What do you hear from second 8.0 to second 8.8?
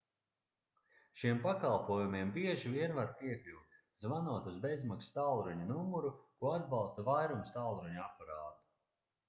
aparātu